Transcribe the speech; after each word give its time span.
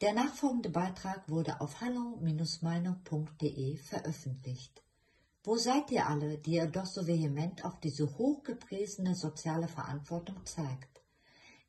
Der 0.00 0.12
nachfolgende 0.12 0.70
Beitrag 0.70 1.28
wurde 1.28 1.60
auf 1.60 1.80
hallo-meinung.de 1.80 3.76
veröffentlicht. 3.78 4.80
Wo 5.42 5.56
seid 5.56 5.90
ihr 5.90 6.06
alle, 6.06 6.38
die 6.38 6.52
ihr 6.52 6.68
doch 6.68 6.86
so 6.86 7.08
vehement 7.08 7.64
auf 7.64 7.80
diese 7.80 8.16
hochgepriesene 8.16 9.16
soziale 9.16 9.66
Verantwortung 9.66 10.46
zeigt? 10.46 11.02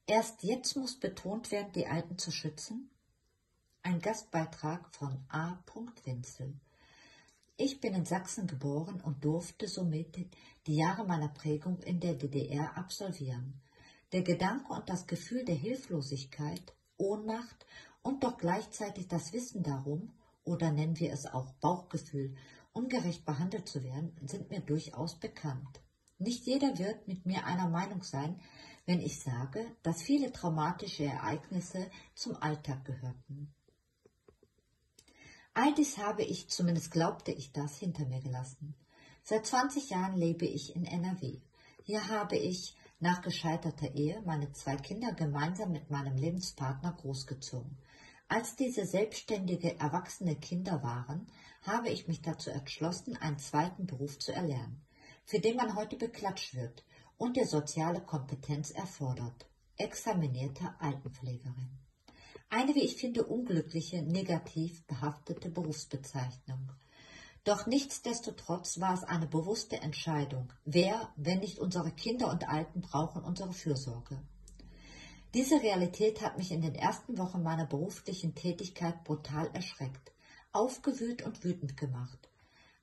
Erst 0.05 0.43
jetzt 0.43 0.75
muss 0.75 0.99
betont 0.99 1.49
werden, 1.49 1.71
die 1.73 1.87
Alten 1.87 2.19
zu 2.19 2.29
schützen? 2.29 2.91
Ein 3.81 3.99
Gastbeitrag 3.99 4.93
von 4.93 5.25
A. 5.29 5.57
Winzel. 6.03 6.53
Ich 7.57 7.81
bin 7.81 7.95
in 7.95 8.05
Sachsen 8.05 8.45
geboren 8.45 9.01
und 9.01 9.25
durfte 9.25 9.67
somit 9.67 10.15
die 10.67 10.75
Jahre 10.75 11.03
meiner 11.03 11.29
Prägung 11.29 11.79
in 11.79 11.99
der 11.99 12.13
DDR 12.13 12.77
absolvieren. 12.77 13.59
Der 14.11 14.21
Gedanke 14.21 14.71
und 14.71 14.87
das 14.87 15.07
Gefühl 15.07 15.45
der 15.45 15.55
Hilflosigkeit, 15.55 16.75
Ohnmacht 16.99 17.65
und 18.01 18.23
doch 18.23 18.37
gleichzeitig 18.37 19.07
das 19.07 19.33
Wissen 19.33 19.63
darum, 19.63 20.13
oder 20.43 20.71
nennen 20.71 20.99
wir 20.99 21.11
es 21.13 21.25
auch 21.25 21.53
Bauchgefühl, 21.61 22.35
ungerecht 22.73 23.25
behandelt 23.25 23.67
zu 23.67 23.83
werden, 23.83 24.15
sind 24.25 24.49
mir 24.49 24.61
durchaus 24.61 25.15
bekannt. 25.15 25.81
Nicht 26.17 26.45
jeder 26.45 26.77
wird 26.77 27.07
mit 27.07 27.25
mir 27.25 27.45
einer 27.45 27.69
Meinung 27.69 28.03
sein, 28.03 28.39
wenn 28.85 28.99
ich 28.99 29.19
sage, 29.19 29.65
dass 29.83 30.01
viele 30.01 30.31
traumatische 30.31 31.05
Ereignisse 31.05 31.89
zum 32.15 32.35
Alltag 32.37 32.85
gehörten. 32.85 33.53
All 35.53 35.73
dies 35.73 35.97
habe 35.97 36.23
ich, 36.23 36.49
zumindest 36.49 36.91
glaubte 36.91 37.31
ich 37.31 37.51
das, 37.51 37.77
hinter 37.77 38.05
mir 38.05 38.21
gelassen. 38.21 38.75
Seit 39.23 39.45
20 39.45 39.89
Jahren 39.89 40.15
lebe 40.17 40.45
ich 40.45 40.75
in 40.75 40.85
NRW. 40.85 41.39
Hier 41.83 42.07
habe 42.07 42.37
ich 42.37 42.75
nach 42.99 43.21
gescheiterter 43.21 43.93
Ehe 43.93 44.21
meine 44.25 44.51
zwei 44.51 44.75
Kinder 44.75 45.13
gemeinsam 45.13 45.71
mit 45.71 45.89
meinem 45.89 46.17
Lebenspartner 46.17 46.93
großgezogen. 46.93 47.77
Als 48.31 48.55
diese 48.55 48.85
selbstständige, 48.85 49.79
erwachsene 49.79 50.35
Kinder 50.35 50.83
waren, 50.83 51.25
habe 51.63 51.89
ich 51.89 52.07
mich 52.07 52.21
dazu 52.21 52.51
entschlossen, 52.51 53.17
einen 53.17 53.39
zweiten 53.39 53.87
Beruf 53.87 54.19
zu 54.19 54.31
erlernen, 54.31 54.85
für 55.25 55.39
den 55.39 55.57
man 55.57 55.75
heute 55.75 55.95
beklatscht 55.95 56.53
wird 56.53 56.85
und 57.17 57.37
der 57.37 57.47
soziale 57.47 57.99
Kompetenz 58.01 58.69
erfordert. 58.69 59.49
Examinierte 59.77 60.75
Altenpflegerin. 60.77 61.71
Eine, 62.49 62.75
wie 62.75 62.83
ich 62.83 62.97
finde, 62.97 63.25
unglückliche, 63.25 64.03
negativ 64.03 64.85
behaftete 64.85 65.49
Berufsbezeichnung. 65.49 66.71
Doch 67.43 67.65
nichtsdestotrotz 67.65 68.79
war 68.79 68.93
es 68.93 69.03
eine 69.03 69.25
bewusste 69.25 69.81
Entscheidung. 69.81 70.53
Wer, 70.65 71.11
wenn 71.15 71.39
nicht 71.39 71.57
unsere 71.57 71.89
Kinder 71.89 72.29
und 72.29 72.47
Alten, 72.47 72.81
brauchen 72.81 73.23
unsere 73.23 73.53
Fürsorge? 73.53 74.21
Diese 75.35 75.61
Realität 75.61 76.21
hat 76.21 76.39
mich 76.39 76.51
in 76.51 76.61
den 76.61 76.73
ersten 76.73 77.19
Wochen 77.19 77.43
meiner 77.43 77.67
beruflichen 77.67 78.33
Tätigkeit 78.33 79.03
brutal 79.03 79.47
erschreckt, 79.53 80.11
aufgewühlt 80.51 81.21
und 81.21 81.43
wütend 81.43 81.77
gemacht. 81.77 82.29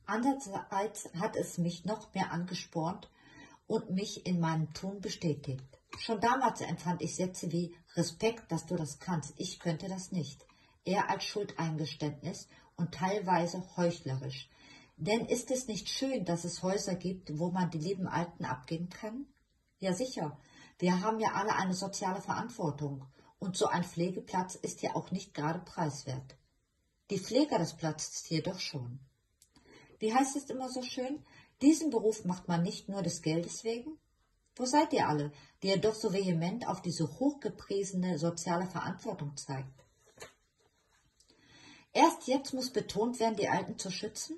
Andererseits 0.04 1.12
hat 1.18 1.34
es 1.34 1.58
mich 1.58 1.84
noch 1.84 2.14
mehr 2.14 2.30
angespornt 2.30 3.10
und 3.66 3.90
mich 3.90 4.26
in 4.26 4.38
meinem 4.38 4.72
Tun 4.74 5.00
bestätigt. 5.00 5.66
Schon 5.98 6.20
damals 6.20 6.60
empfand 6.60 7.02
ich 7.02 7.16
Sätze 7.16 7.50
wie 7.50 7.74
Respekt, 7.96 8.52
dass 8.52 8.66
du 8.66 8.76
das 8.76 9.00
kannst, 9.00 9.34
ich 9.38 9.58
könnte 9.58 9.88
das 9.88 10.12
nicht, 10.12 10.46
eher 10.84 11.10
als 11.10 11.24
Schuldeingeständnis 11.24 12.46
und 12.76 12.94
teilweise 12.94 13.64
heuchlerisch. 13.76 14.48
Denn 14.96 15.26
ist 15.26 15.50
es 15.50 15.66
nicht 15.66 15.88
schön, 15.88 16.24
dass 16.24 16.44
es 16.44 16.62
Häuser 16.62 16.94
gibt, 16.94 17.40
wo 17.40 17.50
man 17.50 17.70
die 17.70 17.78
lieben 17.78 18.06
Alten 18.06 18.44
abgeben 18.44 18.88
kann? 18.88 19.26
Ja 19.80 19.92
sicher, 19.92 20.38
wir 20.78 21.00
haben 21.00 21.20
ja 21.20 21.32
alle 21.32 21.54
eine 21.54 21.74
soziale 21.74 22.20
Verantwortung 22.20 23.06
und 23.38 23.56
so 23.56 23.66
ein 23.66 23.84
Pflegeplatz 23.84 24.54
ist 24.56 24.82
ja 24.82 24.94
auch 24.94 25.10
nicht 25.10 25.34
gerade 25.34 25.60
preiswert. 25.60 26.36
Die 27.10 27.18
Pfleger 27.18 27.58
des 27.58 27.74
Platzes 27.74 28.28
jedoch 28.28 28.58
schon. 28.58 28.98
Wie 29.98 30.12
heißt 30.12 30.36
es 30.36 30.50
immer 30.50 30.68
so 30.68 30.82
schön? 30.82 31.24
Diesen 31.62 31.90
Beruf 31.90 32.24
macht 32.24 32.48
man 32.48 32.62
nicht 32.62 32.88
nur 32.88 33.02
des 33.02 33.22
Geldes 33.22 33.64
wegen, 33.64 33.98
wo 34.56 34.64
seid 34.64 34.92
ihr 34.92 35.08
alle, 35.08 35.32
die 35.62 35.68
ihr 35.68 35.78
doch 35.78 35.94
so 35.94 36.12
vehement 36.12 36.66
auf 36.66 36.82
diese 36.82 37.18
hochgepriesene 37.18 38.18
soziale 38.18 38.66
Verantwortung 38.66 39.36
zeigt? 39.36 39.84
Erst 41.92 42.26
jetzt 42.26 42.52
muss 42.52 42.70
betont 42.72 43.20
werden, 43.20 43.36
die 43.36 43.48
Alten 43.48 43.78
zu 43.78 43.90
schützen? 43.90 44.36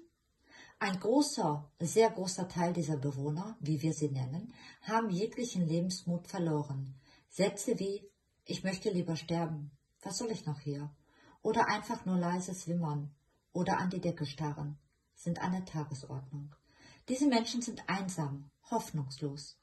Ein 0.80 1.00
großer, 1.00 1.68
sehr 1.80 2.08
großer 2.10 2.48
Teil 2.48 2.72
dieser 2.72 2.96
Bewohner, 2.96 3.56
wie 3.58 3.82
wir 3.82 3.92
sie 3.92 4.10
nennen, 4.10 4.54
haben 4.82 5.10
jeglichen 5.10 5.66
Lebensmut 5.66 6.28
verloren. 6.28 6.94
Sätze 7.28 7.80
wie 7.80 8.08
Ich 8.44 8.62
möchte 8.62 8.88
lieber 8.90 9.16
sterben. 9.16 9.72
Was 10.02 10.18
soll 10.18 10.30
ich 10.30 10.46
noch 10.46 10.60
hier? 10.60 10.94
Oder 11.42 11.66
einfach 11.66 12.06
nur 12.06 12.16
leises 12.16 12.68
Wimmern 12.68 13.10
oder 13.52 13.78
an 13.78 13.90
die 13.90 14.00
Decke 14.00 14.24
starren 14.24 14.78
sind 15.16 15.40
an 15.40 15.50
der 15.50 15.64
Tagesordnung. 15.64 16.54
Diese 17.08 17.26
Menschen 17.26 17.60
sind 17.60 17.82
einsam, 17.88 18.48
hoffnungslos. 18.70 19.58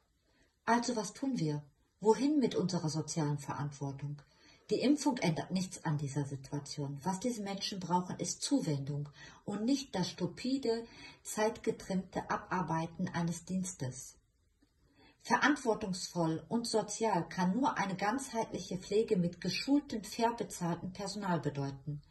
Also 0.66 0.97
was 0.97 1.14
tun 1.14 1.40
wir? 1.40 1.64
Wohin 2.02 2.40
mit 2.40 2.56
unserer 2.56 2.90
sozialen 2.90 3.38
Verantwortung? 3.38 4.22
Die 4.72 4.80
Impfung 4.81 5.18
ändert 5.18 5.52
nichts 5.52 5.86
an 5.86 6.00
dieser 6.00 6.26
Situation. 6.26 7.00
Was 7.03 7.20
diese 7.20 7.44
Menschen 7.44 7.80
brauchen, 7.80 8.18
ist 8.18 8.42
Zuwendung 8.42 9.09
und 9.44 9.64
nicht 9.64 9.94
das 9.94 10.09
stupide, 10.09 10.86
zeitgetrimmte 11.22 12.30
Abarbeiten 12.31 13.08
eines 13.09 13.46
Dienstes. 13.46 14.16
Verantwortungsvoll 15.22 16.44
und 16.50 16.68
sozial 16.68 17.28
kann 17.30 17.56
nur 17.56 17.78
eine 17.78 17.96
ganzheitliche 17.96 18.78
Pflege 18.78 19.18
mit 19.18 19.40
geschultem, 19.40 20.03
fair 20.03 20.34
bezahltem 20.34 20.94
Personal 20.94 21.40
bedeuten. 21.40 22.02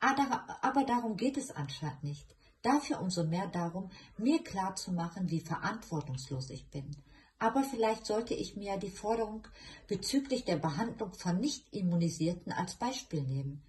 Aber 0.00 0.84
darum 0.84 1.16
geht 1.16 1.36
es 1.36 1.50
anscheinend 1.50 2.02
nicht. 2.02 2.36
Dafür 2.62 3.00
umso 3.00 3.24
mehr 3.24 3.46
darum, 3.48 3.90
mir 4.18 4.42
klarzumachen, 4.42 5.30
wie 5.30 5.40
verantwortungslos 5.40 6.50
ich 6.50 6.68
bin. 6.70 6.96
Aber 7.44 7.62
vielleicht 7.62 8.06
sollte 8.06 8.32
ich 8.32 8.56
mir 8.56 8.78
die 8.78 8.88
Forderung 8.88 9.46
bezüglich 9.86 10.46
der 10.46 10.56
Behandlung 10.56 11.12
von 11.12 11.38
Nicht-Immunisierten 11.40 12.52
als 12.52 12.76
Beispiel 12.76 13.20
nehmen. 13.20 13.62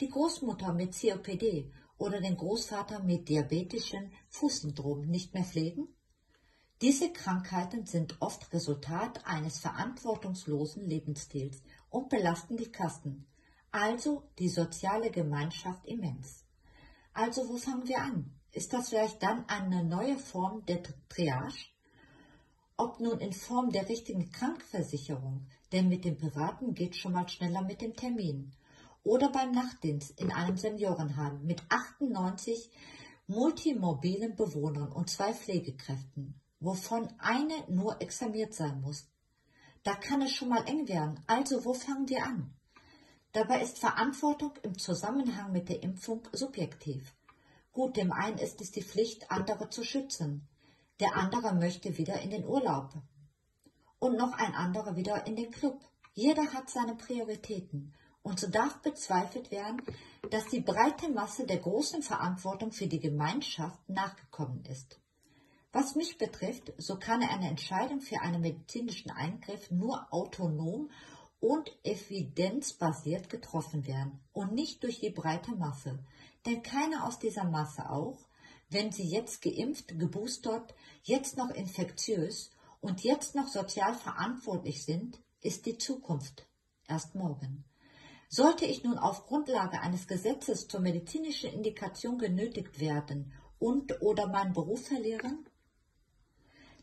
Die 0.00 0.08
Großmutter 0.08 0.72
mit 0.72 1.00
COPD 1.00 1.70
oder 1.96 2.20
den 2.20 2.36
Großvater 2.36 3.04
mit 3.04 3.28
diabetischem 3.28 4.10
Fußsyndrom 4.30 5.02
nicht 5.02 5.32
mehr 5.32 5.44
pflegen? 5.44 5.86
Diese 6.82 7.12
Krankheiten 7.12 7.86
sind 7.86 8.20
oft 8.20 8.52
Resultat 8.52 9.24
eines 9.24 9.60
verantwortungslosen 9.60 10.84
Lebensstils 10.84 11.62
und 11.88 12.08
belasten 12.08 12.56
die 12.56 12.72
Kassen, 12.72 13.28
also 13.70 14.24
die 14.40 14.48
soziale 14.48 15.12
Gemeinschaft 15.12 15.86
immens. 15.86 16.46
Also 17.12 17.48
wo 17.48 17.58
fangen 17.58 17.86
wir 17.86 18.02
an? 18.02 18.34
Ist 18.50 18.72
das 18.72 18.88
vielleicht 18.88 19.22
dann 19.22 19.48
eine 19.48 19.84
neue 19.84 20.18
Form 20.18 20.66
der 20.66 20.82
Triage? 21.08 21.70
Ob 22.80 22.98
nun 22.98 23.20
in 23.20 23.34
Form 23.34 23.70
der 23.70 23.90
richtigen 23.90 24.32
Krankversicherung, 24.32 25.46
denn 25.70 25.90
mit 25.90 26.06
dem 26.06 26.16
Privaten 26.16 26.72
geht 26.72 26.96
schon 26.96 27.12
mal 27.12 27.28
schneller 27.28 27.60
mit 27.60 27.82
dem 27.82 27.94
Termin, 27.94 28.52
oder 29.04 29.28
beim 29.30 29.52
Nachtdienst 29.52 30.18
in 30.18 30.32
einem 30.32 30.56
Seniorenheim 30.56 31.44
mit 31.44 31.62
98 31.68 32.70
multimobilen 33.26 34.34
Bewohnern 34.34 34.90
und 34.92 35.10
zwei 35.10 35.34
Pflegekräften, 35.34 36.40
wovon 36.58 37.06
eine 37.18 37.54
nur 37.68 38.00
examiert 38.00 38.54
sein 38.54 38.80
muss. 38.80 39.06
Da 39.82 39.94
kann 39.94 40.22
es 40.22 40.32
schon 40.32 40.48
mal 40.48 40.66
eng 40.66 40.88
werden, 40.88 41.20
also 41.26 41.66
wo 41.66 41.74
fangen 41.74 42.08
wir 42.08 42.24
an? 42.24 42.54
Dabei 43.32 43.60
ist 43.60 43.78
Verantwortung 43.78 44.54
im 44.62 44.78
Zusammenhang 44.78 45.52
mit 45.52 45.68
der 45.68 45.82
Impfung 45.82 46.22
subjektiv. 46.32 47.14
Gut, 47.72 47.98
dem 47.98 48.10
einen 48.10 48.38
ist 48.38 48.62
es 48.62 48.70
die 48.70 48.82
Pflicht, 48.82 49.30
andere 49.30 49.68
zu 49.68 49.84
schützen, 49.84 50.48
der 51.00 51.16
andere 51.16 51.54
möchte 51.54 51.96
wieder 51.98 52.20
in 52.20 52.30
den 52.30 52.46
Urlaub. 52.46 52.92
Und 53.98 54.16
noch 54.16 54.32
ein 54.32 54.54
anderer 54.54 54.96
wieder 54.96 55.26
in 55.26 55.36
den 55.36 55.50
Club. 55.50 55.80
Jeder 56.14 56.52
hat 56.52 56.70
seine 56.70 56.94
Prioritäten. 56.94 57.94
Und 58.22 58.38
so 58.38 58.48
darf 58.48 58.82
bezweifelt 58.82 59.50
werden, 59.50 59.82
dass 60.30 60.46
die 60.46 60.60
breite 60.60 61.10
Masse 61.10 61.46
der 61.46 61.58
großen 61.58 62.02
Verantwortung 62.02 62.70
für 62.70 62.86
die 62.86 63.00
Gemeinschaft 63.00 63.88
nachgekommen 63.88 64.64
ist. 64.66 65.00
Was 65.72 65.94
mich 65.94 66.18
betrifft, 66.18 66.72
so 66.78 66.98
kann 66.98 67.22
eine 67.22 67.48
Entscheidung 67.48 68.00
für 68.00 68.20
einen 68.20 68.42
medizinischen 68.42 69.10
Eingriff 69.10 69.70
nur 69.70 70.12
autonom 70.12 70.90
und 71.38 71.70
evidenzbasiert 71.84 73.30
getroffen 73.30 73.86
werden 73.86 74.20
und 74.32 74.52
nicht 74.52 74.82
durch 74.82 75.00
die 75.00 75.10
breite 75.10 75.52
Masse. 75.52 75.98
Denn 76.44 76.62
keiner 76.62 77.06
aus 77.06 77.18
dieser 77.18 77.44
Masse 77.44 77.88
auch, 77.88 78.18
wenn 78.70 78.92
sie 78.92 79.08
jetzt 79.08 79.42
geimpft, 79.42 79.98
geboostert, 79.98 80.74
jetzt 81.02 81.36
noch 81.36 81.50
infektiös 81.50 82.52
und 82.80 83.02
jetzt 83.02 83.34
noch 83.34 83.48
sozial 83.48 83.94
verantwortlich 83.94 84.84
sind, 84.84 85.20
ist 85.42 85.66
die 85.66 85.76
Zukunft 85.76 86.46
erst 86.88 87.14
morgen. 87.14 87.64
Sollte 88.28 88.64
ich 88.64 88.84
nun 88.84 88.96
auf 88.96 89.26
Grundlage 89.26 89.80
eines 89.80 90.06
Gesetzes 90.06 90.68
zur 90.68 90.80
medizinischen 90.80 91.52
Indikation 91.52 92.16
genötigt 92.16 92.78
werden 92.78 93.32
und 93.58 94.00
oder 94.02 94.28
meinen 94.28 94.52
Beruf 94.52 94.86
verlieren? 94.86 95.46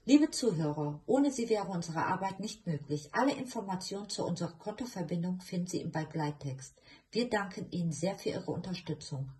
Liebe 0.03 0.29
Zuhörer, 0.29 1.01
ohne 1.05 1.31
Sie 1.31 1.49
wäre 1.49 1.67
unsere 1.67 2.05
Arbeit 2.05 2.39
nicht 2.39 2.65
möglich. 2.65 3.09
Alle 3.13 3.33
Informationen 3.33 4.09
zu 4.09 4.25
unserer 4.25 4.53
Kontoverbindung 4.53 5.41
finden 5.41 5.67
Sie 5.67 5.81
im 5.81 5.91
Begleittext. 5.91 6.75
Wir 7.11 7.29
danken 7.29 7.69
Ihnen 7.71 7.91
sehr 7.91 8.17
für 8.17 8.29
Ihre 8.29 8.51
Unterstützung. 8.51 9.31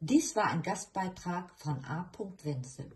Dies 0.00 0.36
war 0.36 0.44
ein 0.44 0.62
Gastbeitrag 0.62 1.50
von 1.58 1.84
A. 1.84 2.08
Wenzel. 2.44 2.92